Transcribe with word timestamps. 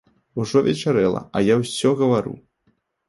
Ужо 0.43 0.61
вечарэла, 0.67 1.21
а 1.37 1.43
я 1.49 1.59
ўсё 1.61 1.93
гавару! 2.01 2.35